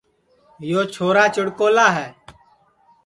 یو 0.69 0.81
چھورا 0.93 1.23
چِڑوکلا 1.33 1.87
ہے 1.97 2.07